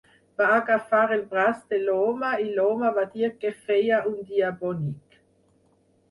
Va 0.41 0.45
agafar 0.51 1.01
el 1.15 1.19
braç 1.33 1.59
de 1.73 1.77
l'home 1.81 2.31
i 2.45 2.47
l'home 2.55 2.89
va 2.95 3.03
dir 3.17 3.29
que 3.43 3.51
feia 3.67 3.99
un 4.13 4.17
dia 4.31 4.49
bonic. 4.63 5.19